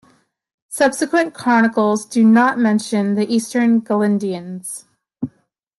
[0.71, 4.85] Subsequent chronicles do not mention the Eastern Galindians.